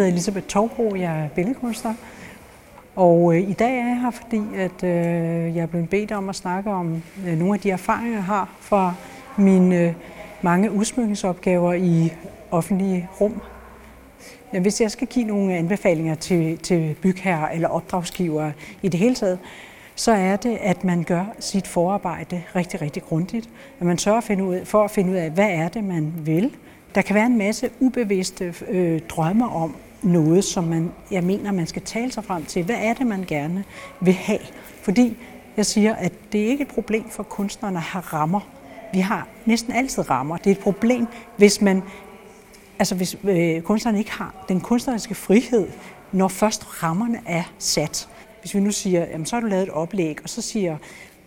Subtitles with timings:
[0.00, 1.94] hedder Elisabeth Torbro, jeg er billedkunstner.
[2.96, 6.28] Og øh, i dag er jeg her, fordi at, øh, jeg er blevet bedt om
[6.28, 8.94] at snakke om øh, nogle af de erfaringer, jeg har fra
[9.36, 9.92] mine øh,
[10.42, 12.12] mange udsmykningsopgaver i
[12.50, 13.40] offentlige rum.
[14.52, 19.14] Ja, hvis jeg skal give nogle anbefalinger til, til bygherrer eller opdragsgivere i det hele
[19.14, 19.38] taget,
[19.94, 23.48] så er det, at man gør sit forarbejde rigtig, rigtig grundigt.
[23.80, 25.84] At man sørger for at finde ud, for at finde ud af, hvad er det,
[25.84, 26.56] man vil.
[26.94, 31.66] Der kan være en masse ubevidste øh, drømme om noget, som man, jeg mener, man
[31.66, 32.64] skal tale sig frem til.
[32.64, 33.64] Hvad er det, man gerne
[34.00, 34.40] vil have?
[34.82, 35.16] Fordi
[35.56, 38.40] jeg siger, at det er ikke et problem for kunstnerne at have rammer.
[38.92, 40.36] Vi har næsten altid rammer.
[40.36, 41.82] Det er et problem, hvis man
[42.80, 45.68] altså hvis øh, kunstneren ikke har den kunstneriske frihed,
[46.12, 48.08] når først rammerne er sat.
[48.40, 50.76] Hvis vi nu siger, jamen, så har du lavet et oplæg, og så siger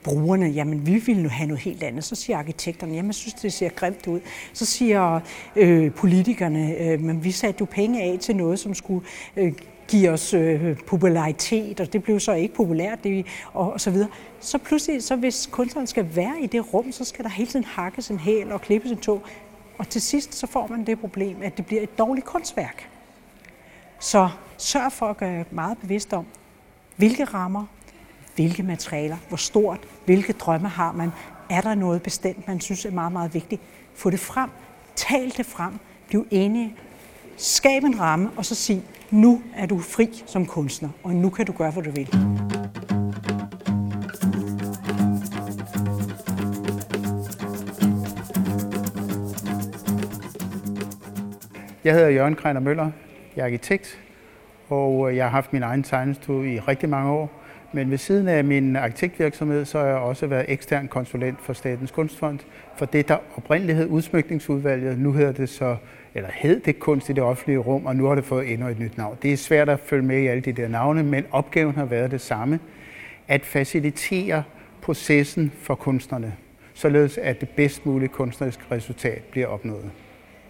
[0.03, 2.03] brugerne, jamen vi vil nu have noget helt andet.
[2.03, 4.19] Så siger arkitekterne, jamen jeg synes, det ser grimt ud.
[4.53, 5.19] Så siger
[5.55, 9.05] øh, politikerne, øh, men vi satte jo penge af til noget, som skulle
[9.37, 9.53] øh,
[9.87, 14.09] give os øh, popularitet, og det blev så ikke populært, det, og, og så videre.
[14.39, 17.65] Så pludselig, så hvis kunstneren skal være i det rum, så skal der hele tiden
[17.65, 19.21] hakkes en hæl og klippes en tog.
[19.77, 22.89] Og til sidst så får man det problem, at det bliver et dårligt kunstværk.
[23.99, 26.25] Så sørg for at gøre meget bevidst om,
[26.95, 27.65] hvilke rammer,
[28.35, 31.11] hvilke materialer, hvor stort, hvilke drømme har man,
[31.49, 33.61] er der noget bestemt, man synes er meget, meget vigtigt.
[33.95, 34.49] Få det frem,
[34.95, 35.73] tal det frem,
[36.07, 36.75] bliv enige,
[37.37, 41.45] skab en ramme, og så sig, nu er du fri som kunstner, og nu kan
[41.45, 42.09] du gøre, hvad du vil.
[51.83, 52.91] Jeg hedder Jørgen Kreiner Møller.
[53.35, 53.99] Jeg er arkitekt,
[54.73, 57.31] og øh, jeg har haft min egen tegnestue i rigtig mange år.
[57.75, 61.91] Men ved siden af min arkitektvirksomhed, så har jeg også været ekstern konsulent for Statens
[61.91, 62.39] Kunstfond,
[62.75, 64.99] for det, der oprindeligt hed udsmykningsudvalget.
[64.99, 65.75] Nu hedder det så,
[66.13, 68.79] eller hed det kunst i det offentlige rum, og nu har det fået endnu et
[68.79, 69.17] nyt navn.
[69.21, 72.11] Det er svært at følge med i alle de der navne, men opgaven har været
[72.11, 72.59] det samme.
[73.27, 74.43] At facilitere
[74.81, 76.33] processen for kunstnerne,
[76.73, 79.91] således at det bedst mulige kunstneriske resultat bliver opnået.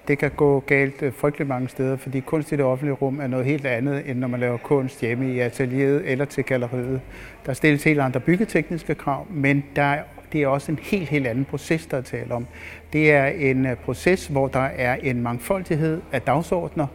[0.08, 3.28] Det kan gå galt øh, frygtelig mange steder, fordi kunst i det offentlige rum er
[3.28, 7.02] noget helt andet, end når man laver kunst hjemme i atelieret eller til galleriet.
[7.46, 9.97] Der stilles helt andre byggetekniske krav, men der
[10.34, 12.47] det er også en helt, helt anden proces, der er tale om.
[12.94, 16.88] Det er en øh, proces, hvor der er en mangfoldighed af dagsordner,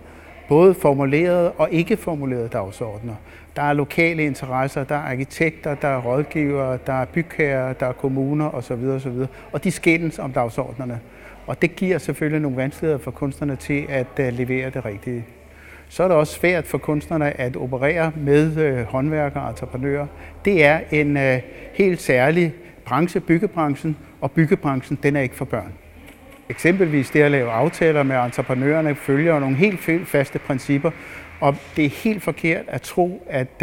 [0.48, 3.14] både formulerede og ikke formulerede dagsordner.
[3.56, 7.92] Der er lokale interesser, der er arkitekter, der er rådgivere, der er bygherrer, der er
[7.92, 8.84] kommuner osv.
[8.84, 9.26] osv.
[9.52, 11.00] Og de skændes om dagsordnerne.
[11.48, 15.24] Og det giver selvfølgelig nogle vanskeligheder for kunstnerne til at øh, levere det rigtige.
[15.88, 20.06] Så er det også svært for kunstnerne at operere med øh, håndværkere og entreprenører.
[20.44, 21.40] Det er en øh,
[21.72, 22.54] helt særlig
[22.84, 25.72] branche, byggebranchen, og byggebranchen den er ikke for børn.
[26.48, 30.90] Eksempelvis det at lave aftaler med entreprenørerne følger nogle helt faste principper,
[31.40, 33.62] og det er helt forkert at tro, at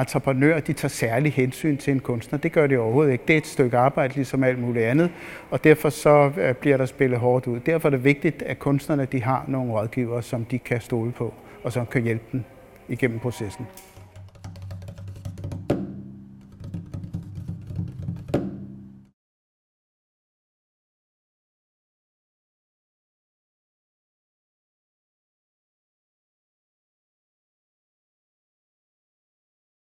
[0.00, 2.38] entreprenører de tager særlig hensyn til en kunstner.
[2.38, 3.24] Det gør de overhovedet ikke.
[3.28, 5.10] Det er et stykke arbejde, ligesom alt muligt andet,
[5.50, 7.60] og derfor så øh, bliver der spillet hårdt ud.
[7.60, 11.34] Derfor er det vigtigt, at kunstnerne de har nogle rådgivere, som de kan stole på,
[11.64, 12.44] og som kan hjælpe dem
[12.88, 13.66] igennem processen.